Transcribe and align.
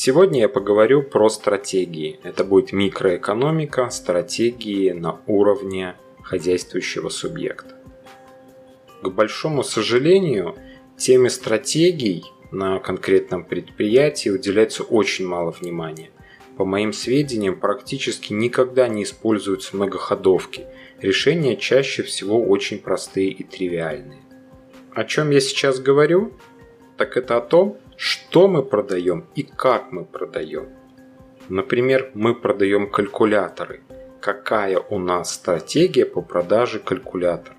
Сегодня 0.00 0.42
я 0.42 0.48
поговорю 0.48 1.02
про 1.02 1.28
стратегии. 1.28 2.20
Это 2.22 2.44
будет 2.44 2.70
микроэкономика, 2.70 3.90
стратегии 3.90 4.92
на 4.92 5.20
уровне 5.26 5.96
хозяйствующего 6.22 7.08
субъекта. 7.08 7.74
К 9.02 9.08
большому 9.08 9.64
сожалению, 9.64 10.54
теме 10.96 11.28
стратегий 11.30 12.22
на 12.52 12.78
конкретном 12.78 13.42
предприятии 13.42 14.28
уделяется 14.28 14.84
очень 14.84 15.26
мало 15.26 15.50
внимания. 15.50 16.10
По 16.56 16.64
моим 16.64 16.92
сведениям, 16.92 17.58
практически 17.58 18.32
никогда 18.32 18.86
не 18.86 19.02
используются 19.02 19.74
многоходовки. 19.74 20.66
Решения 21.00 21.56
чаще 21.56 22.04
всего 22.04 22.40
очень 22.40 22.78
простые 22.78 23.30
и 23.30 23.42
тривиальные. 23.42 24.22
О 24.94 25.02
чем 25.02 25.30
я 25.30 25.40
сейчас 25.40 25.80
говорю? 25.80 26.34
Так 26.96 27.16
это 27.16 27.36
о 27.36 27.40
том, 27.40 27.78
что 27.98 28.46
мы 28.46 28.62
продаем 28.62 29.26
и 29.34 29.42
как 29.42 29.90
мы 29.90 30.04
продаем. 30.04 30.68
Например, 31.48 32.10
мы 32.14 32.32
продаем 32.32 32.88
калькуляторы. 32.88 33.80
Какая 34.20 34.78
у 34.78 34.98
нас 35.00 35.34
стратегия 35.34 36.06
по 36.06 36.22
продаже 36.22 36.78
калькуляторов? 36.78 37.56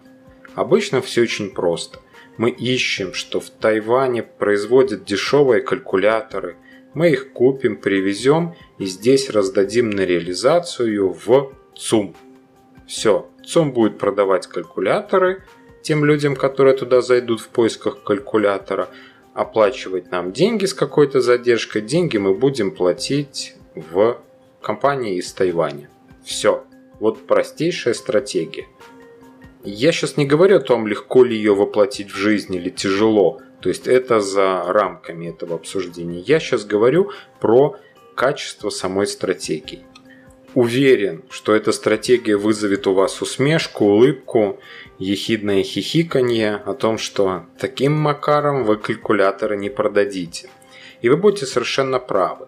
Обычно 0.55 1.01
все 1.01 1.23
очень 1.23 1.51
просто. 1.51 1.99
Мы 2.37 2.51
ищем, 2.51 3.13
что 3.13 3.41
в 3.41 3.49
Тайване 3.49 4.23
производят 4.23 5.03
дешевые 5.03 5.61
калькуляторы. 5.61 6.55
Мы 6.93 7.09
их 7.09 7.33
купим, 7.33 7.75
привезем 7.75 8.55
и 8.77 8.85
здесь 8.85 9.29
раздадим 9.29 9.89
на 9.89 10.05
реализацию 10.05 11.11
в 11.11 11.51
ЦУМ. 11.75 12.15
Все, 12.87 13.29
ЦУМ 13.45 13.73
будет 13.73 13.97
продавать 13.97 14.47
калькуляторы 14.47 15.43
тем 15.81 16.05
людям, 16.05 16.35
которые 16.35 16.75
туда 16.75 17.01
зайдут 17.01 17.41
в 17.41 17.49
поисках 17.49 18.03
калькулятора, 18.03 18.89
оплачивать 19.33 20.11
нам 20.11 20.31
деньги 20.31 20.65
с 20.65 20.73
какой-то 20.73 21.21
задержкой. 21.21 21.81
Деньги 21.81 22.17
мы 22.17 22.33
будем 22.33 22.71
платить 22.71 23.55
в 23.75 24.19
компании 24.61 25.17
из 25.17 25.31
Тайваня. 25.33 25.89
Все. 26.23 26.63
Вот 26.99 27.25
простейшая 27.25 27.93
стратегия. 27.93 28.67
Я 29.63 29.91
сейчас 29.91 30.17
не 30.17 30.25
говорю 30.25 30.57
о 30.57 30.61
том, 30.61 30.87
легко 30.87 31.23
ли 31.23 31.35
ее 31.35 31.53
воплотить 31.53 32.11
в 32.11 32.15
жизнь 32.15 32.55
или 32.55 32.69
тяжело. 32.69 33.39
То 33.61 33.69
есть 33.69 33.87
это 33.87 34.19
за 34.19 34.63
рамками 34.67 35.27
этого 35.27 35.55
обсуждения. 35.55 36.19
Я 36.19 36.39
сейчас 36.39 36.65
говорю 36.65 37.11
про 37.41 37.75
качество 38.15 38.69
самой 38.69 39.07
стратегии. 39.07 39.85
Уверен, 40.55 41.23
что 41.29 41.53
эта 41.53 41.71
стратегия 41.71 42.35
вызовет 42.35 42.87
у 42.87 42.93
вас 42.93 43.21
усмешку, 43.21 43.85
улыбку, 43.85 44.59
ехидное 44.97 45.63
хихиканье 45.63 46.55
о 46.55 46.73
том, 46.73 46.97
что 46.97 47.45
таким 47.59 47.93
макаром 47.93 48.63
вы 48.63 48.77
калькуляторы 48.77 49.57
не 49.57 49.69
продадите. 49.69 50.49
И 51.01 51.09
вы 51.09 51.17
будете 51.17 51.45
совершенно 51.45 51.99
правы. 51.99 52.47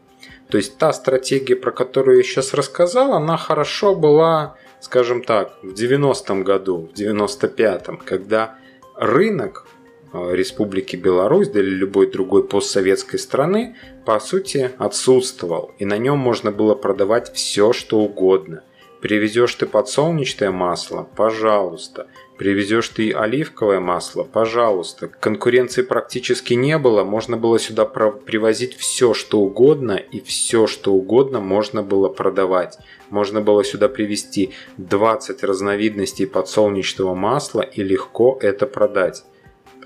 То 0.50 0.58
есть 0.58 0.78
та 0.78 0.92
стратегия, 0.92 1.56
про 1.56 1.72
которую 1.72 2.18
я 2.18 2.24
сейчас 2.24 2.54
рассказал, 2.54 3.14
она 3.14 3.38
хорошо 3.38 3.96
была 3.96 4.58
скажем 4.82 5.24
так, 5.24 5.54
в 5.62 5.74
90-м 5.74 6.44
году, 6.44 6.90
в 6.94 7.00
95-м, 7.00 7.98
когда 7.98 8.56
рынок 8.96 9.66
Республики 10.14 10.96
Беларусь 10.96 11.50
или 11.54 11.70
любой 11.70 12.12
другой 12.12 12.48
постсоветской 12.48 13.20
страны 13.20 13.76
по 14.06 14.20
сути 14.20 14.72
отсутствовал, 14.78 15.72
и 15.80 15.86
на 15.86 15.98
нем 15.98 16.18
можно 16.18 16.52
было 16.52 16.76
продавать 16.76 17.34
все, 17.34 17.72
что 17.74 18.00
угодно. 18.00 18.64
Привезешь 19.02 19.56
ты 19.56 19.66
подсолнечное 19.66 20.52
масло? 20.52 21.10
Пожалуйста. 21.16 22.06
Привезешь 22.38 22.90
ты 22.90 23.12
оливковое 23.12 23.80
масло? 23.80 24.24
Пожалуйста. 24.24 25.08
Конкуренции 25.08 25.82
практически 25.82 26.54
не 26.54 26.78
было, 26.78 27.04
можно 27.04 27.36
было 27.36 27.58
сюда 27.58 27.86
привозить 27.86 28.76
все, 28.78 29.16
что 29.16 29.40
угодно, 29.40 29.94
и 29.94 30.20
все, 30.20 30.68
что 30.68 30.94
угодно 30.94 31.40
можно 31.40 31.82
было 31.82 32.10
продавать. 32.10 32.78
Можно 33.10 33.42
было 33.42 33.64
сюда 33.64 33.90
привезти 33.90 34.54
20 34.78 35.44
разновидностей 35.44 36.28
подсолнечного 36.28 37.16
масла 37.16 37.62
и 37.62 37.82
легко 37.82 38.38
это 38.40 38.68
продать. 38.68 39.24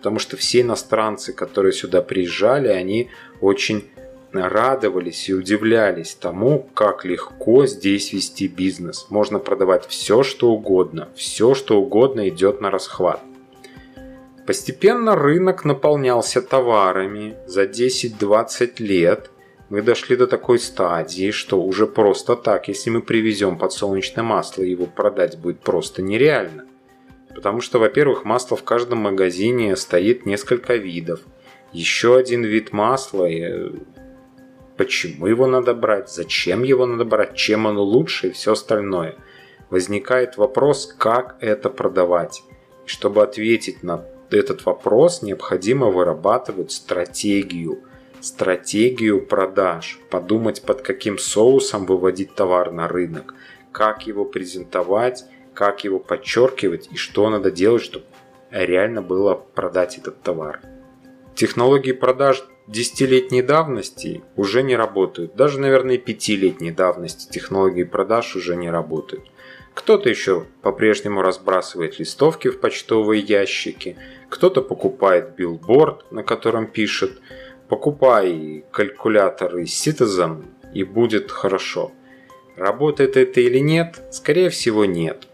Потому 0.05 0.19
что 0.19 0.37
все 0.37 0.61
иностранцы, 0.61 1.33
которые 1.33 1.73
сюда 1.73 2.03
приезжали, 2.03 2.67
они 2.67 3.09
очень 3.41 3.85
радовались 4.31 5.29
и 5.29 5.33
удивлялись 5.33 6.13
тому, 6.13 6.69
как 6.75 7.05
легко 7.05 7.65
здесь 7.65 8.13
вести 8.13 8.47
бизнес. 8.47 9.07
Можно 9.09 9.39
продавать 9.39 9.87
все, 9.87 10.21
что 10.21 10.51
угодно. 10.51 11.09
Все, 11.15 11.55
что 11.55 11.81
угодно 11.81 12.29
идет 12.29 12.61
на 12.61 12.69
расхват. 12.69 13.19
Постепенно 14.45 15.15
рынок 15.15 15.65
наполнялся 15.65 16.43
товарами. 16.43 17.35
За 17.47 17.63
10-20 17.63 18.73
лет 18.83 19.31
мы 19.69 19.81
дошли 19.81 20.15
до 20.15 20.27
такой 20.27 20.59
стадии, 20.59 21.31
что 21.31 21.59
уже 21.59 21.87
просто 21.87 22.35
так, 22.35 22.67
если 22.67 22.91
мы 22.91 23.01
привезем 23.01 23.57
подсолнечное 23.57 24.23
масло, 24.23 24.61
его 24.61 24.85
продать 24.85 25.39
будет 25.39 25.61
просто 25.61 26.03
нереально. 26.03 26.65
Потому 27.35 27.61
что, 27.61 27.79
во-первых, 27.79 28.23
масла 28.23 28.55
в 28.55 28.63
каждом 28.63 28.99
магазине 28.99 29.75
стоит 29.75 30.25
несколько 30.25 30.75
видов. 30.75 31.19
Еще 31.73 32.15
один 32.15 32.43
вид 32.43 32.71
масла 32.71 33.27
почему 34.77 35.27
его 35.27 35.47
надо 35.47 35.73
брать, 35.73 36.09
зачем 36.09 36.63
его 36.63 36.85
надо 36.85 37.05
брать, 37.05 37.35
чем 37.35 37.67
оно 37.67 37.83
лучше 37.83 38.27
и 38.27 38.31
все 38.31 38.53
остальное. 38.53 39.15
Возникает 39.69 40.37
вопрос, 40.37 40.93
как 40.97 41.37
это 41.41 41.69
продавать. 41.69 42.43
И 42.85 42.89
чтобы 42.89 43.23
ответить 43.23 43.83
на 43.83 44.05
этот 44.31 44.65
вопрос, 44.65 45.21
необходимо 45.21 45.87
вырабатывать 45.87 46.71
стратегию. 46.71 47.83
Стратегию 48.21 49.25
продаж. 49.25 49.99
Подумать, 50.09 50.61
под 50.61 50.81
каким 50.81 51.17
соусом 51.17 51.85
выводить 51.85 52.33
товар 52.35 52.71
на 52.71 52.87
рынок. 52.87 53.33
Как 53.71 54.07
его 54.07 54.25
презентовать, 54.25 55.25
как 55.55 55.83
его 55.83 55.99
подчеркивать 55.99 56.89
и 56.91 56.97
что 56.97 57.29
надо 57.29 57.49
делать, 57.49 57.81
чтобы 57.81 58.05
реально 58.51 59.01
было 59.01 59.33
продать 59.33 59.97
этот 59.97 60.21
товар. 60.21 60.61
Технологии 61.33 61.91
продаж 61.91 62.45
десятилетней 62.67 63.41
давности 63.41 64.23
уже 64.35 64.63
не 64.63 64.75
работают. 64.75 65.35
Даже, 65.35 65.59
наверное, 65.59 65.97
пятилетней 65.97 66.71
давности 66.71 67.29
технологии 67.29 67.83
продаж 67.83 68.35
уже 68.35 68.55
не 68.55 68.69
работают. 68.69 69.25
Кто-то 69.73 70.09
еще 70.09 70.45
по-прежнему 70.61 71.21
разбрасывает 71.21 71.99
листовки 71.99 72.47
в 72.47 72.59
почтовые 72.59 73.21
ящики, 73.21 73.97
кто-то 74.29 74.61
покупает 74.61 75.35
билборд, 75.35 76.11
на 76.11 76.23
котором 76.23 76.67
пишет 76.67 77.19
«Покупай 77.67 78.63
калькулятор 78.71 79.57
из 79.57 79.71
Citizen 79.85 80.45
и 80.73 80.83
будет 80.83 81.31
хорошо». 81.31 81.91
Работает 82.55 83.17
это 83.17 83.41
или 83.41 83.59
нет? 83.59 84.01
Скорее 84.11 84.49
всего 84.49 84.85
нет. 84.85 85.27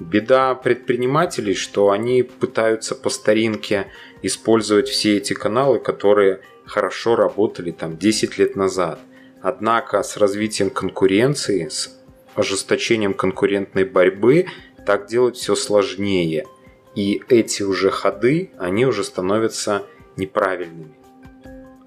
Беда 0.00 0.54
предпринимателей, 0.54 1.54
что 1.54 1.90
они 1.90 2.22
пытаются 2.22 2.94
по 2.94 3.10
старинке 3.10 3.88
использовать 4.22 4.88
все 4.88 5.18
эти 5.18 5.34
каналы, 5.34 5.78
которые 5.78 6.40
хорошо 6.64 7.16
работали 7.16 7.70
там 7.70 7.98
10 7.98 8.38
лет 8.38 8.56
назад. 8.56 8.98
Однако 9.42 10.02
с 10.02 10.16
развитием 10.16 10.70
конкуренции, 10.70 11.68
с 11.68 12.00
ожесточением 12.34 13.12
конкурентной 13.12 13.84
борьбы 13.84 14.46
так 14.86 15.06
делать 15.06 15.36
все 15.36 15.54
сложнее. 15.54 16.46
И 16.94 17.22
эти 17.28 17.62
уже 17.62 17.90
ходы, 17.90 18.50
они 18.58 18.86
уже 18.86 19.04
становятся 19.04 19.84
неправильными. 20.16 20.94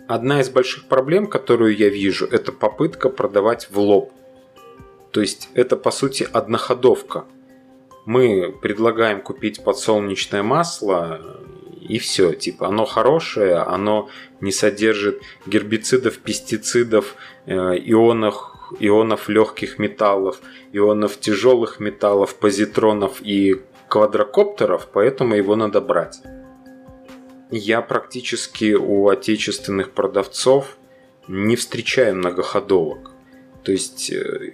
Одна 0.08 0.42
из 0.42 0.50
больших 0.50 0.86
проблем, 0.86 1.26
которую 1.26 1.76
я 1.76 1.90
вижу, 1.90 2.28
это 2.28 2.52
попытка 2.52 3.10
продавать 3.10 3.70
в 3.72 3.80
лоб. 3.80 4.12
То 5.12 5.22
есть 5.22 5.50
это 5.56 5.78
по 5.78 5.90
сути 5.92 6.28
одноходовка. 6.32 7.26
Мы 8.06 8.52
предлагаем 8.62 9.22
купить 9.22 9.64
подсолнечное 9.64 10.44
масло, 10.44 11.22
и 11.88 12.00
все. 12.00 12.34
Типа, 12.34 12.68
оно 12.68 12.86
хорошее, 12.86 13.58
оно 13.58 14.10
не 14.42 14.52
содержит 14.52 15.22
гербицидов, 15.46 16.18
пестицидов, 16.20 17.16
э, 17.46 17.54
ионов, 17.54 18.52
ионов 18.80 19.30
легких 19.30 19.80
металлов, 19.80 20.42
ионов 20.72 21.20
тяжелых 21.20 21.80
металлов, 21.80 22.36
позитронов 22.36 23.22
и 23.22 23.62
квадрокоптеров, 23.88 24.88
поэтому 24.92 25.36
его 25.36 25.56
надо 25.56 25.82
брать. 25.82 26.22
Я 27.52 27.82
практически 27.82 28.74
у 28.74 29.10
отечественных 29.10 29.92
продавцов 29.92 30.78
не 31.28 31.56
встречаю 31.56 32.16
многоходовок. 32.16 33.12
То 33.64 33.72
есть, 33.72 34.12
э, 34.12 34.54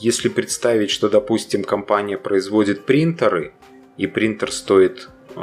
если 0.00 0.28
представить, 0.28 0.90
что, 0.90 1.08
допустим, 1.08 1.62
компания 1.62 2.18
производит 2.18 2.86
принтеры, 2.86 3.52
и 3.96 4.06
принтер 4.06 4.50
стоит 4.50 5.10
э, 5.36 5.40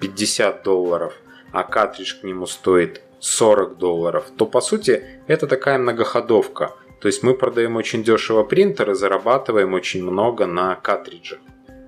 50 0.00 0.62
долларов, 0.62 1.14
а 1.52 1.64
картридж 1.64 2.20
к 2.20 2.22
нему 2.22 2.46
стоит 2.46 3.02
40 3.18 3.78
долларов, 3.78 4.26
то 4.36 4.46
по 4.46 4.60
сути 4.60 5.02
это 5.26 5.46
такая 5.46 5.78
многоходовка. 5.78 6.72
То 7.00 7.08
есть 7.08 7.22
мы 7.22 7.34
продаем 7.34 7.76
очень 7.76 8.04
дешево 8.04 8.44
принтер 8.44 8.90
и 8.90 8.94
зарабатываем 8.94 9.74
очень 9.74 10.04
много 10.04 10.46
на 10.46 10.76
картриджах. 10.76 11.40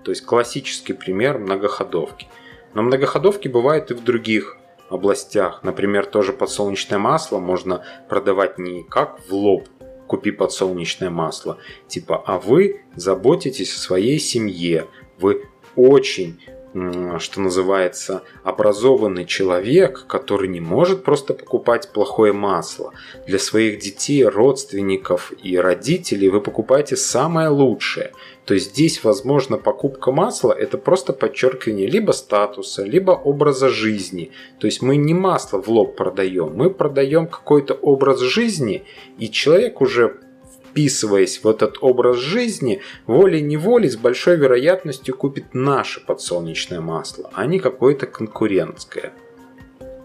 То 0.04 0.10
есть 0.10 0.24
классический 0.24 0.92
пример 0.92 1.38
многоходовки. 1.38 2.26
Но 2.74 2.82
многоходовки 2.82 3.46
бывают 3.48 3.90
и 3.90 3.94
в 3.94 4.02
других 4.02 4.56
областях. 4.88 5.62
Например, 5.62 6.04
тоже 6.06 6.32
подсолнечное 6.32 6.98
масло 6.98 7.38
можно 7.38 7.84
продавать 8.08 8.58
не 8.58 8.82
как 8.82 9.20
в 9.28 9.32
лоб, 9.32 9.68
купи 10.06 10.30
подсолнечное 10.30 11.10
масло, 11.10 11.58
типа, 11.88 12.22
а 12.26 12.38
вы 12.38 12.82
заботитесь 12.96 13.74
о 13.74 13.78
своей 13.78 14.18
семье, 14.18 14.86
вы 15.18 15.48
очень 15.76 16.40
что 16.74 17.40
называется, 17.40 18.22
образованный 18.44 19.26
человек, 19.26 20.06
который 20.06 20.48
не 20.48 20.60
может 20.60 21.04
просто 21.04 21.34
покупать 21.34 21.90
плохое 21.92 22.32
масло. 22.32 22.92
Для 23.26 23.38
своих 23.38 23.78
детей, 23.78 24.24
родственников 24.24 25.32
и 25.42 25.58
родителей 25.58 26.30
вы 26.30 26.40
покупаете 26.40 26.96
самое 26.96 27.48
лучшее. 27.48 28.12
То 28.46 28.54
есть 28.54 28.70
здесь, 28.70 29.04
возможно, 29.04 29.58
покупка 29.58 30.12
масла– 30.12 30.52
это 30.58 30.78
просто 30.78 31.12
подчеркивание 31.12 31.86
либо 31.86 32.12
статуса, 32.12 32.82
либо 32.82 33.12
образа 33.12 33.68
жизни. 33.68 34.32
То 34.58 34.66
есть 34.66 34.82
мы 34.82 34.96
не 34.96 35.14
масло 35.14 35.62
в 35.62 35.68
лоб 35.68 35.96
продаем, 35.96 36.52
мы 36.54 36.70
продаем 36.70 37.26
какой-то 37.26 37.74
образ 37.74 38.20
жизни, 38.20 38.84
и 39.18 39.30
человек 39.30 39.80
уже 39.80 40.16
вписываясь 40.72 41.44
в 41.44 41.48
этот 41.48 41.76
образ 41.82 42.16
жизни, 42.16 42.80
волей-неволей 43.06 43.90
с 43.90 43.96
большой 43.96 44.36
вероятностью 44.36 45.14
купит 45.14 45.52
наше 45.52 46.00
подсолнечное 46.00 46.80
масло, 46.80 47.30
а 47.34 47.44
не 47.44 47.58
какое-то 47.58 48.06
конкурентское. 48.06 49.12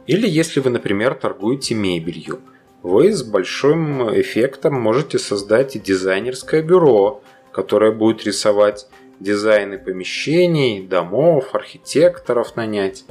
Или 0.07 0.27
если 0.27 0.59
вы, 0.59 0.69
например, 0.69 1.15
торгуете 1.15 1.73
мебелью, 1.73 2.39
вы 2.83 3.13
с 3.13 3.23
большим 3.23 4.09
эффектом 4.19 4.73
можете 4.73 5.19
создать 5.19 5.81
дизайнерское 5.81 6.61
бюро, 6.61 7.21
которое 7.51 7.91
будет 7.91 8.25
рисовать 8.25 8.87
дизайны 9.21 9.77
помещений, 9.77 10.85
домов, 10.85 11.55
архитекторов 11.55 12.57
нанять, 12.57 13.05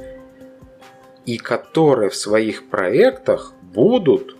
и 1.25 1.37
которые 1.37 2.09
в 2.09 2.15
своих 2.15 2.69
проектах 2.69 3.53
будут 3.61 4.37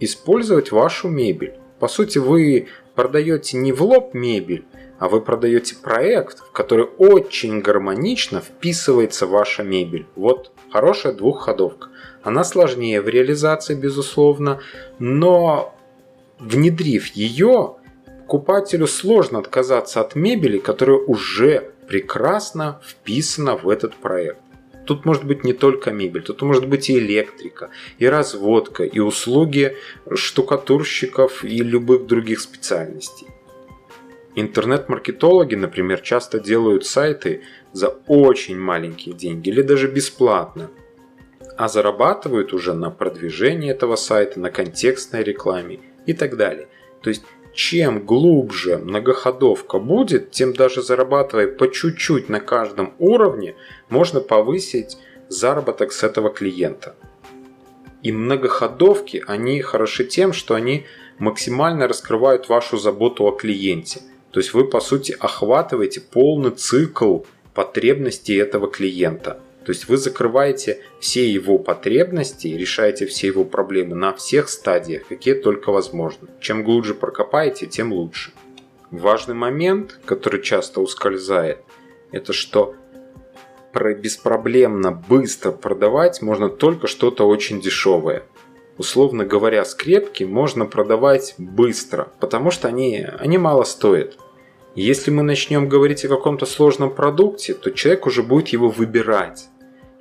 использовать 0.00 0.72
вашу 0.72 1.08
мебель. 1.08 1.61
По 1.82 1.88
сути, 1.88 2.18
вы 2.18 2.68
продаете 2.94 3.56
не 3.56 3.72
в 3.72 3.82
лоб 3.82 4.14
мебель, 4.14 4.64
а 5.00 5.08
вы 5.08 5.20
продаете 5.20 5.74
проект, 5.74 6.38
в 6.38 6.52
который 6.52 6.84
очень 6.84 7.60
гармонично 7.60 8.40
вписывается 8.40 9.26
ваша 9.26 9.64
мебель. 9.64 10.06
Вот 10.14 10.52
хорошая 10.70 11.12
двухходовка. 11.12 11.88
Она 12.22 12.44
сложнее 12.44 13.00
в 13.00 13.08
реализации, 13.08 13.74
безусловно, 13.74 14.60
но 15.00 15.74
внедрив 16.38 17.08
ее, 17.16 17.74
покупателю 18.20 18.86
сложно 18.86 19.40
отказаться 19.40 20.00
от 20.00 20.14
мебели, 20.14 20.58
которая 20.58 20.98
уже 20.98 21.72
прекрасно 21.88 22.80
вписана 22.86 23.56
в 23.56 23.68
этот 23.68 23.96
проект. 23.96 24.38
Тут 24.86 25.04
может 25.04 25.24
быть 25.24 25.44
не 25.44 25.52
только 25.52 25.90
мебель, 25.90 26.22
тут 26.22 26.42
может 26.42 26.66
быть 26.66 26.90
и 26.90 26.98
электрика, 26.98 27.70
и 27.98 28.06
разводка, 28.06 28.84
и 28.84 28.98
услуги 28.98 29.76
штукатурщиков 30.12 31.44
и 31.44 31.58
любых 31.58 32.06
других 32.06 32.40
специальностей. 32.40 33.28
Интернет-маркетологи, 34.34 35.54
например, 35.54 36.00
часто 36.00 36.40
делают 36.40 36.86
сайты 36.86 37.42
за 37.72 37.88
очень 38.06 38.58
маленькие 38.58 39.14
деньги 39.14 39.50
или 39.50 39.62
даже 39.62 39.88
бесплатно, 39.88 40.70
а 41.56 41.68
зарабатывают 41.68 42.52
уже 42.52 42.72
на 42.72 42.90
продвижении 42.90 43.70
этого 43.70 43.96
сайта, 43.96 44.40
на 44.40 44.50
контекстной 44.50 45.22
рекламе 45.22 45.80
и 46.06 46.14
так 46.14 46.36
далее. 46.36 46.68
То 47.02 47.10
есть 47.10 47.24
чем 47.54 48.04
глубже 48.04 48.78
многоходовка 48.78 49.78
будет, 49.78 50.30
тем 50.30 50.52
даже 50.52 50.82
зарабатывая 50.82 51.48
по 51.48 51.70
чуть-чуть 51.70 52.28
на 52.28 52.40
каждом 52.40 52.94
уровне, 52.98 53.54
можно 53.88 54.20
повысить 54.20 54.96
заработок 55.28 55.92
с 55.92 56.02
этого 56.02 56.30
клиента. 56.30 56.94
И 58.02 58.10
многоходовки, 58.10 59.22
они 59.26 59.60
хороши 59.60 60.04
тем, 60.04 60.32
что 60.32 60.54
они 60.54 60.86
максимально 61.18 61.86
раскрывают 61.86 62.48
вашу 62.48 62.78
заботу 62.78 63.24
о 63.24 63.32
клиенте. 63.32 64.00
То 64.30 64.40
есть 64.40 64.54
вы, 64.54 64.64
по 64.64 64.80
сути, 64.80 65.14
охватываете 65.18 66.00
полный 66.00 66.50
цикл 66.50 67.20
потребностей 67.54 68.36
этого 68.36 68.68
клиента– 68.68 69.38
то 69.64 69.70
есть 69.70 69.88
вы 69.88 69.96
закрываете 69.96 70.80
все 70.98 71.28
его 71.28 71.58
потребности, 71.58 72.48
решаете 72.48 73.06
все 73.06 73.28
его 73.28 73.44
проблемы 73.44 73.94
на 73.94 74.12
всех 74.12 74.48
стадиях, 74.48 75.06
какие 75.06 75.34
только 75.34 75.70
возможно. 75.70 76.28
Чем 76.40 76.64
глубже 76.64 76.94
прокопаете, 76.94 77.66
тем 77.66 77.92
лучше. 77.92 78.32
Важный 78.90 79.34
момент, 79.34 79.98
который 80.04 80.42
часто 80.42 80.80
ускользает, 80.80 81.58
это 82.10 82.32
что 82.32 82.74
беспроблемно 83.74 84.90
быстро 84.90 85.50
продавать 85.50 86.20
можно 86.20 86.48
только 86.50 86.86
что-то 86.86 87.26
очень 87.26 87.60
дешевое. 87.60 88.24
Условно 88.78 89.24
говоря, 89.24 89.64
скрепки 89.64 90.24
можно 90.24 90.66
продавать 90.66 91.34
быстро, 91.38 92.12
потому 92.20 92.50
что 92.50 92.68
они, 92.68 93.06
они 93.18 93.38
мало 93.38 93.64
стоят. 93.64 94.18
Если 94.74 95.10
мы 95.10 95.22
начнем 95.22 95.68
говорить 95.68 96.04
о 96.04 96.08
каком-то 96.08 96.46
сложном 96.46 96.94
продукте, 96.94 97.52
то 97.52 97.70
человек 97.70 98.06
уже 98.06 98.22
будет 98.22 98.48
его 98.48 98.70
выбирать. 98.70 99.48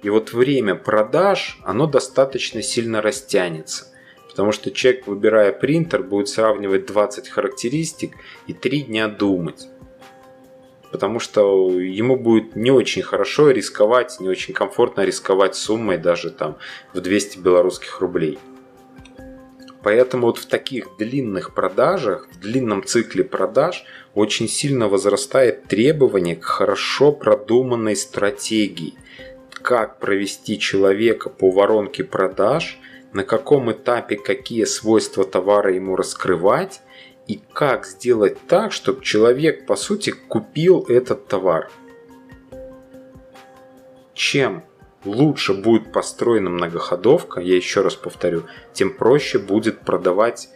И 0.04 0.10
вот 0.10 0.34
время 0.34 0.76
продаж, 0.76 1.60
оно 1.64 1.86
достаточно 1.86 2.62
сильно 2.62 3.02
растянется. 3.02 3.88
Потому 4.28 4.52
что 4.52 4.72
человек, 4.72 5.08
выбирая 5.08 5.52
принтер, 5.52 6.04
будет 6.04 6.30
сравнивать 6.30 6.86
20 6.86 7.30
характеристик 7.30 8.14
и 8.48 8.54
3 8.54 8.84
дня 8.84 9.08
думать. 9.08 9.68
Потому 10.92 11.20
что 11.20 11.80
ему 11.80 12.18
будет 12.18 12.56
не 12.56 12.72
очень 12.72 13.02
хорошо 13.02 13.52
рисковать, 13.52 14.20
не 14.20 14.28
очень 14.28 14.54
комфортно 14.54 15.02
рисковать 15.02 15.56
суммой 15.56 15.98
даже 15.98 16.32
там 16.32 16.58
в 16.94 17.02
200 17.02 17.40
белорусских 17.40 18.00
рублей. 18.02 18.40
Поэтому 19.84 20.28
вот 20.28 20.38
в 20.38 20.46
таких 20.46 20.90
длинных 20.98 21.54
продажах, 21.54 22.28
в 22.32 22.40
длинном 22.40 22.84
цикле 22.84 23.24
продаж 23.24 23.84
очень 24.14 24.48
сильно 24.48 24.88
возрастает 24.88 25.64
требование 25.66 26.36
к 26.36 26.44
хорошо 26.44 27.12
продуманной 27.12 27.96
стратегии– 27.96 28.96
как 29.62 30.00
провести 30.00 30.60
человека 30.60 31.30
по 31.30 31.52
воронке 31.52 32.04
продаж, 32.04 32.80
на 33.14 33.24
каком 33.24 33.72
этапе 33.72 34.18
какие 34.18 34.64
свойства 34.64 35.24
товара 35.24 35.74
ему 35.74 35.96
раскрывать 35.96 36.82
и 37.28 37.40
как 37.54 37.86
сделать 37.86 38.38
так, 38.48 38.72
чтобы 38.72 39.04
человек 39.04 39.66
по 39.66 39.76
сути 39.76 40.12
купил 40.12 40.86
этот 40.88 41.28
товар. 41.28 41.70
Чем 44.14 44.64
лучше 45.06 45.54
будет 45.54 45.92
построена 45.92 46.50
многоходовка, 46.50 47.40
я 47.42 47.56
еще 47.56 47.82
раз 47.82 47.96
повторю, 47.96 48.44
тем 48.74 48.94
проще 48.94 49.40
будет 49.40 49.82
продавать. 49.82 50.50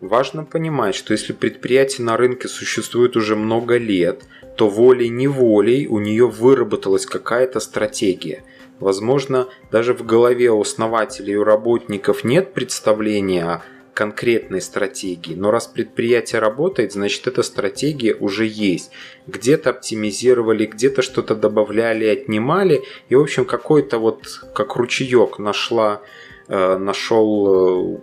Важно 0.00 0.44
понимать, 0.44 0.94
что 0.94 1.12
если 1.12 1.32
предприятие 1.32 2.04
на 2.04 2.16
рынке 2.16 2.48
существует 2.48 3.16
уже 3.16 3.36
много 3.36 3.76
лет– 3.76 4.22
то 4.58 4.68
волей-неволей 4.68 5.86
у 5.86 6.00
нее 6.00 6.26
выработалась 6.26 7.06
какая-то 7.06 7.60
стратегия. 7.60 8.42
Возможно, 8.80 9.46
даже 9.70 9.94
в 9.94 10.04
голове 10.04 10.50
у 10.50 10.60
основателей 10.60 11.34
и 11.34 11.36
у 11.36 11.44
работников 11.44 12.24
нет 12.24 12.54
представления 12.54 13.44
о 13.44 13.62
конкретной 13.94 14.60
стратегии, 14.60 15.34
но 15.34 15.52
раз 15.52 15.68
предприятие 15.68 16.40
работает, 16.40 16.92
значит 16.92 17.28
эта 17.28 17.44
стратегия 17.44 18.14
уже 18.14 18.46
есть. 18.46 18.90
Где-то 19.28 19.70
оптимизировали, 19.70 20.66
где-то 20.66 21.02
что-то 21.02 21.36
добавляли, 21.36 22.06
отнимали, 22.06 22.82
и 23.08 23.14
в 23.14 23.20
общем 23.20 23.44
какой-то 23.44 23.98
вот 23.98 24.26
как 24.54 24.74
ручеек 24.74 25.38
нашла, 25.38 26.02
э, 26.48 26.78
нашел 26.78 27.96
э, 27.96 27.98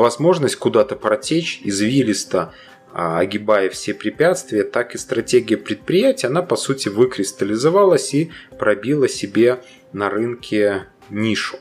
возможность 0.00 0.56
куда-то 0.56 0.96
протечь 0.96 1.60
извилисто, 1.62 2.52
а, 2.92 3.18
огибая 3.18 3.68
все 3.70 3.92
препятствия, 3.92 4.64
так 4.64 4.94
и 4.94 4.98
стратегия 4.98 5.56
предприятия, 5.56 6.28
она 6.28 6.42
по 6.42 6.56
сути 6.56 6.88
выкристаллизовалась 6.88 8.14
и 8.14 8.30
пробила 8.58 9.08
себе 9.08 9.62
на 9.92 10.10
рынке 10.10 10.86
нишу. 11.10 11.58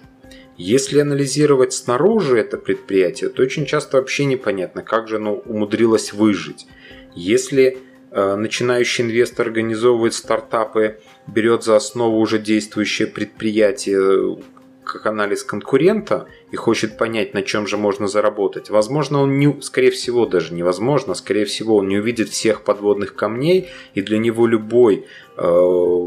Если 0.57 0.99
анализировать 0.99 1.73
снаружи 1.73 2.37
это 2.37 2.57
предприятие, 2.57 3.29
то 3.31 3.41
очень 3.41 3.65
часто 3.65 3.97
вообще 3.97 4.25
непонятно, 4.25 4.83
как 4.83 5.07
же 5.07 5.15
оно 5.15 5.33
умудрилось 5.33 6.13
выжить. 6.13 6.67
Если 7.15 7.79
э, 8.11 8.35
начинающий 8.35 9.03
инвестор 9.03 9.47
организовывает 9.47 10.13
стартапы, 10.13 10.99
берет 11.25 11.63
за 11.63 11.75
основу 11.75 12.19
уже 12.19 12.37
действующее 12.37 13.07
предприятие, 13.07 14.37
как 14.83 15.05
анализ 15.05 15.43
конкурента 15.43 16.27
и 16.51 16.55
хочет 16.55 16.97
понять, 16.97 17.33
на 17.33 17.41
чем 17.41 17.67
же 17.67 17.77
можно 17.77 18.07
заработать, 18.07 18.69
возможно, 18.69 19.21
он 19.21 19.37
не, 19.37 19.61
скорее 19.61 19.91
всего, 19.91 20.25
даже 20.25 20.53
невозможно, 20.53 21.13
скорее 21.13 21.45
всего, 21.45 21.77
он 21.77 21.87
не 21.87 21.97
увидит 21.97 22.29
всех 22.29 22.63
подводных 22.63 23.15
камней, 23.15 23.69
и 23.93 24.01
для 24.01 24.17
него 24.17 24.47
любой 24.47 25.05
э, 25.37 25.41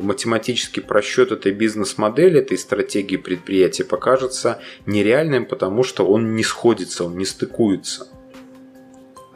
математический 0.03 0.83
просчет 0.83 1.33
этой 1.33 1.53
бизнес-модели, 1.53 2.41
этой 2.41 2.59
стратегии 2.59 3.17
предприятия 3.17 3.85
покажется 3.85 4.61
нереальным, 4.87 5.47
потому 5.47 5.83
что 5.83 6.07
он 6.07 6.37
не 6.37 6.45
сходится, 6.45 7.05
он 7.05 7.17
не 7.17 7.25
стыкуется. 7.25 8.09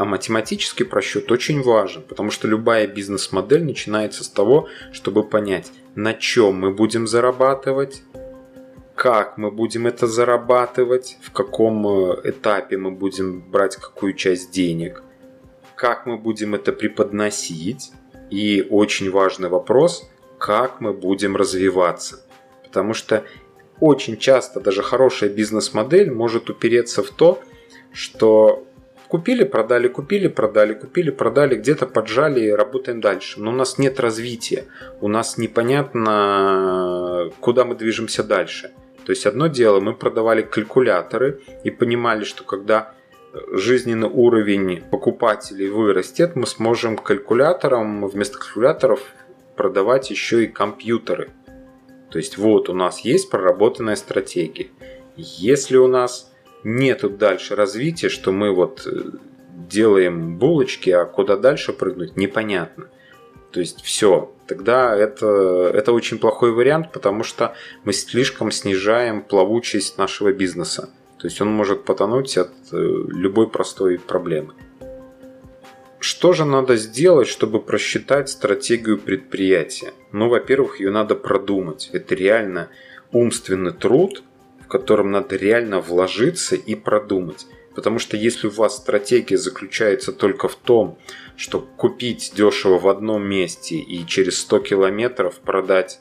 А 0.01 0.07
математический 0.07 0.87
просчет 0.87 1.31
очень 1.31 1.61
важен, 1.61 2.01
потому 2.01 2.31
что 2.31 2.49
любая 2.49 2.87
бизнес-модель 2.87 3.65
начинается 3.65 4.25
с 4.25 4.31
того, 4.31 4.67
чтобы 4.93 5.23
понять, 5.23 5.73
на 5.95 6.15
чем 6.15 6.55
мы 6.55 6.73
будем 6.73 7.07
зарабатывать, 7.07 8.03
как 9.00 9.38
мы 9.38 9.50
будем 9.50 9.87
это 9.87 10.07
зарабатывать, 10.07 11.16
в 11.23 11.33
каком 11.33 11.87
э, 11.87 12.21
этапе 12.25 12.76
мы 12.76 12.90
будем 12.90 13.40
брать 13.40 13.76
какую 13.76 14.12
часть 14.12 14.50
денег, 14.50 15.02
как 15.75 16.04
мы 16.04 16.19
будем 16.19 16.54
это 16.54 16.71
преподносить. 16.71 17.92
И 18.28 18.66
очень 18.69 19.11
важный 19.11 19.49
вопрос, 19.49 20.11
как 20.37 20.83
мы 20.83 20.92
будем 20.92 21.35
развиваться. 21.35 22.26
Потому 22.62 22.92
что 22.92 23.25
очень 23.80 24.19
часто 24.19 24.61
даже 24.61 24.83
хорошая 24.83 25.30
бизнес-модель 25.30 26.11
может 26.11 26.50
упереться 26.50 27.02
в 27.02 27.09
то, 27.09 27.40
что 27.95 28.66
купили, 29.09 29.45
продали, 29.45 29.88
купили, 29.88 30.28
продали, 30.28 30.75
купили, 30.75 31.11
продали, 31.11 31.54
где-то 31.57 31.87
поджали 31.87 32.40
и 32.40 32.50
работаем 32.50 33.00
дальше. 33.00 33.40
Но 33.40 33.50
у 33.50 33.54
нас 33.54 33.78
нет 33.78 33.99
развития, 33.99 34.66
у 35.00 35.09
нас 35.09 35.38
непонятно, 35.38 37.30
куда 37.40 37.64
мы 37.64 37.76
движемся 37.76 38.23
дальше. 38.23 38.73
То 39.04 39.12
есть 39.12 39.26
одно 39.26 39.47
дело, 39.47 39.80
мы 39.80 39.95
продавали 39.95 40.42
калькуляторы 40.42 41.40
и 41.64 41.71
понимали, 41.71 42.25
что 42.25 42.45
когда 42.45 42.95
жизненный 43.52 44.09
уровень 44.09 44.83
покупателей 44.90 45.69
вырастет, 45.69 46.37
мы 46.37 46.47
сможем 46.47 46.97
калькуляторам 46.97 48.07
вместо 48.07 48.38
калькуляторов 48.38 49.00
продавать 49.57 50.11
еще 50.11 50.45
и 50.45 50.49
компьютеры. 50.49 51.30
То 52.11 52.19
есть 52.19 52.38
вот 52.38 52.69
у 52.69 52.75
нас 52.75 53.00
есть 53.00 53.30
проработанная 53.30 53.97
стратегия. 53.97 54.69
Если 55.16 55.76
у 55.76 55.87
нас 55.87 56.33
нету 56.64 57.09
дальше 57.09 57.54
развития, 57.54 58.09
что 58.09 58.33
мы 58.33 58.52
вот 58.52 58.87
э, 58.87 59.11
делаем 59.69 60.37
булочки, 60.38 60.90
а 60.90 61.04
куда 61.04 61.37
дальше 61.37 61.73
прыгнуть, 61.73 62.16
непонятно. 62.16 62.88
То 63.52 63.61
есть 63.61 63.83
все, 63.83 64.33
тогда 64.50 64.97
это, 64.97 65.71
это 65.73 65.92
очень 65.92 66.19
плохой 66.19 66.50
вариант, 66.50 66.90
потому 66.92 67.23
что 67.23 67.54
мы 67.85 67.92
слишком 67.92 68.50
снижаем 68.50 69.23
плавучесть 69.23 69.97
нашего 69.97 70.33
бизнеса. 70.33 70.90
То 71.21 71.28
есть 71.28 71.40
он 71.40 71.52
может 71.52 71.85
потонуть 71.85 72.37
от 72.37 72.50
э, 72.73 72.76
любой 72.76 73.49
простой 73.49 73.99
проблемы. 74.00 74.54
Что 76.00 76.33
же 76.33 76.45
надо 76.45 76.75
сделать, 76.76 77.28
чтобы 77.28 77.61
просчитать 77.61 78.28
стратегию 78.28 78.99
предприятия? 78.99 79.92
Ну, 80.11 80.28
во-первых, 80.28 80.80
ее 80.80 80.90
надо 80.90 81.14
продумать. 81.14 81.90
Это 81.92 82.16
реально 82.16 82.71
умственный 83.12 83.73
труд, 83.73 84.25
в 84.64 84.66
котором 84.66 85.12
надо 85.12 85.37
реально 85.37 85.80
вложиться 85.80 86.57
и 86.57 86.75
продумать. 86.75 87.47
Потому 87.75 87.99
что 87.99 88.17
если 88.17 88.49
у 88.49 88.50
вас 88.50 88.77
стратегия 88.77 89.39
заключается 89.39 90.12
только 90.12 90.49
в 90.49 90.57
том, 90.57 90.99
что 91.37 91.61
купить 91.61 92.33
дешево 92.35 92.79
в 92.79 92.89
одном 92.89 93.23
месте 93.23 93.77
и 93.77 94.05
через 94.07 94.41
100 94.41 94.59
километров 94.61 95.37
продать 95.37 96.00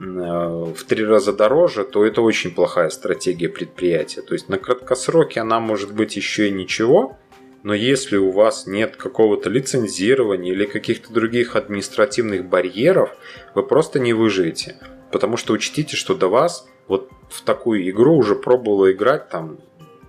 э, 0.00 0.02
в 0.02 0.84
три 0.84 1.04
раза 1.04 1.32
дороже, 1.32 1.84
то 1.84 2.04
это 2.04 2.22
очень 2.22 2.54
плохая 2.54 2.88
стратегия 2.88 3.48
предприятия. 3.48 4.22
То 4.22 4.34
есть 4.34 4.48
на 4.48 4.58
краткосроке 4.58 5.40
она 5.40 5.60
может 5.60 5.92
быть 5.92 6.16
еще 6.16 6.48
и 6.48 6.52
ничего, 6.52 7.18
но 7.62 7.72
если 7.74 8.16
у 8.16 8.30
вас 8.30 8.66
нет 8.66 8.96
какого-то 8.96 9.48
лицензирования 9.48 10.52
или 10.52 10.66
каких-то 10.66 11.12
других 11.12 11.56
административных 11.56 12.46
барьеров, 12.46 13.10
вы 13.54 13.62
просто 13.62 13.98
не 13.98 14.12
выживете. 14.12 14.76
Потому 15.10 15.36
что 15.36 15.52
учтите, 15.54 15.96
что 15.96 16.14
до 16.14 16.28
вас 16.28 16.66
вот 16.88 17.10
в 17.30 17.42
такую 17.42 17.88
игру 17.88 18.16
уже 18.16 18.34
пробовало 18.36 18.92
играть 18.92 19.28
там 19.28 19.58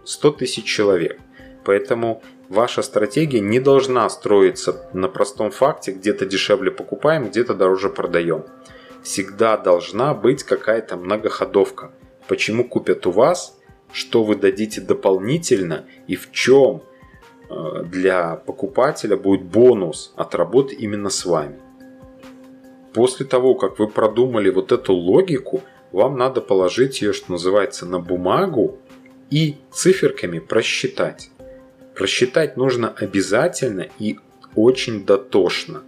100 0.05 0.31
тысяч 0.31 0.65
человек. 0.65 1.19
Поэтому 1.63 2.21
ваша 2.49 2.81
стратегия 2.81 3.39
не 3.39 3.59
должна 3.59 4.09
строиться 4.09 4.89
на 4.93 5.07
простом 5.07 5.51
факте, 5.51 5.91
где-то 5.91 6.25
дешевле 6.25 6.71
покупаем, 6.71 7.29
где-то 7.29 7.53
дороже 7.53 7.89
продаем. 7.89 8.45
Всегда 9.03 9.57
должна 9.57 10.13
быть 10.13 10.43
какая-то 10.43 10.97
многоходовка. 10.97 11.91
Почему 12.27 12.63
купят 12.63 13.05
у 13.05 13.11
вас, 13.11 13.57
что 13.91 14.23
вы 14.23 14.35
дадите 14.35 14.81
дополнительно 14.81 15.85
и 16.07 16.15
в 16.15 16.31
чем– 16.31 16.83
Э, 17.49 17.83
для 17.83 18.35
покупателя 18.35 19.17
будет 19.17 19.43
бонус 19.43 20.13
от 20.15 20.35
работы 20.35 20.75
именно 20.75 21.09
с 21.09 21.25
вами. 21.25 21.59
После 22.93 23.25
того, 23.25 23.55
как 23.55 23.77
вы 23.77 23.87
продумали 23.87 24.49
вот 24.49 24.71
эту 24.71 24.93
логику, 24.93 25.61
вам 25.91 26.17
надо 26.17 26.41
положить 26.41 27.01
ее, 27.01 27.13
что 27.13 27.33
называется, 27.33 27.85
на 27.85 27.99
бумагу 27.99 28.79
и 29.29 29.55
циферками 29.71 30.39
просчитать. 30.39 31.29
Просчитать 31.95 32.57
нужно 32.57 32.89
обязательно 32.89 33.87
и 33.99 34.17
очень 34.55 35.05
дотошно. 35.05 35.83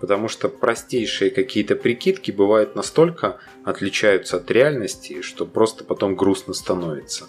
Потому 0.00 0.28
что 0.28 0.48
простейшие 0.48 1.30
какие-то 1.30 1.74
прикидки 1.74 2.30
бывают 2.30 2.76
настолько 2.76 3.38
отличаются 3.64 4.36
от 4.36 4.50
реальности, 4.50 5.22
что 5.22 5.46
просто 5.46 5.84
потом 5.84 6.16
грустно 6.16 6.54
становится. 6.54 7.26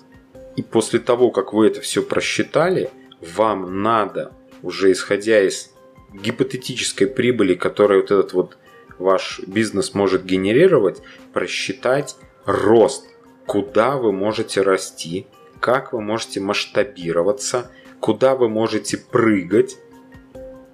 И 0.55 0.61
после 0.61 0.99
того, 0.99 1.31
как 1.31 1.53
вы 1.53 1.67
это 1.67 1.81
все 1.81 2.01
просчитали, 2.03 2.89
вам 3.21 3.81
надо, 3.81 4.33
уже 4.63 4.91
исходя 4.91 5.41
из 5.41 5.71
гипотетической 6.13 7.07
прибыли, 7.07 7.53
которую 7.53 8.01
вот 8.01 8.11
этот 8.11 8.33
вот 8.33 8.57
ваш 8.97 9.39
бизнес 9.45 9.93
может 9.93 10.25
генерировать, 10.25 11.01
просчитать 11.33 12.15
рост, 12.45 13.05
куда 13.47 13.97
вы 13.97 14.11
можете 14.11 14.61
расти, 14.61 15.25
как 15.59 15.93
вы 15.93 16.01
можете 16.01 16.39
масштабироваться, 16.39 17.71
куда 17.99 18.35
вы 18.35 18.49
можете 18.49 18.97
прыгать, 18.97 19.77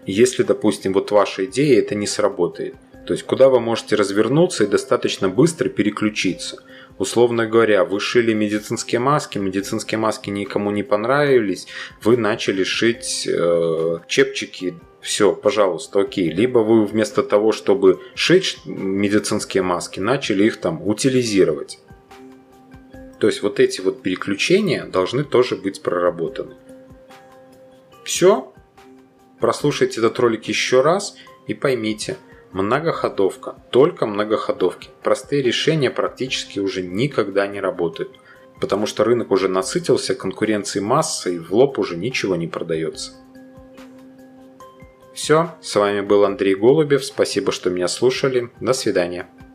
если, 0.06 0.44
допустим, 0.44 0.92
вот 0.92 1.12
ваша 1.12 1.46
идея 1.46 1.80
это 1.80 1.96
не 1.96 2.08
сработает. 2.08 2.76
То 3.08 3.14
есть, 3.14 3.24
куда 3.24 3.48
вы 3.48 3.62
можете 3.62 3.96
развернуться 3.96 4.66
и 4.66 4.68
достаточно 4.68 5.30
быстро 5.30 5.70
переключиться– 5.70 6.62
Условно 7.00 7.48
говоря, 7.48 7.86
вы 7.86 8.00
шили 8.00 8.34
медицинские 8.34 9.00
маски, 9.00 9.40
медицинские 9.40 9.98
маски 9.98 10.30
никому 10.30 10.70
не 10.72 10.84
понравились, 10.84 11.68
вы 12.04 12.18
начали 12.18 12.64
шить 12.64 13.28
э, 13.28 13.98
чепчики, 14.08 14.76
все, 15.02 15.34
пожалуйста, 15.34 16.02
окей. 16.02 16.30
Либо 16.30 16.60
вы 16.60 16.86
вместо 16.86 17.24
того, 17.24 17.52
чтобы 17.52 18.00
шить 18.16 18.60
медицинские 18.66 19.64
маски, 19.64 20.00
начали 20.00 20.46
их 20.46 20.58
там 20.58 20.88
утилизировать. 20.88 21.80
То 23.24 23.28
есть 23.28 23.42
вот 23.42 23.62
эти 23.62 23.80
вот 23.80 24.02
переключения 24.02 24.84
должны 24.84 25.24
тоже 25.24 25.56
быть 25.56 25.82
проработаны. 25.82 26.56
Все. 28.04 28.54
Прослушайте 29.40 30.02
этот 30.02 30.20
ролик 30.20 30.44
еще 30.44 30.82
раз 30.82 31.16
и 31.48 31.54
поймите– 31.54 32.18
Многоходовка. 32.52 33.56
Только 33.72 34.08
многоходовки. 34.08 34.90
Простые 35.04 35.42
решения 35.42 35.90
практически 35.90 36.60
уже 36.60 36.82
никогда 36.82 37.48
не 37.48 37.62
работают. 37.62 38.12
Потому 38.60 38.88
что 38.88 39.06
рынок 39.06 39.32
уже 39.32 39.48
насытился 39.48 40.16
конкуренцией 40.16 40.84
массы 40.84 41.36
и 41.36 41.40
в 41.40 41.54
лоб 41.54 41.80
уже 41.80 41.96
ничего 41.96 42.36
не 42.36 42.48
продается. 42.48 43.14
Все, 45.14 45.56
с 45.62 45.74
вами 45.78 46.02
был 46.02 46.26
Андрей 46.26 46.56
Голубев. 46.56 47.06
Спасибо, 47.06 47.54
что 47.54 47.70
меня 47.70 47.88
слушали. 47.88 48.50
До 48.60 48.74
свидания. 48.74 49.30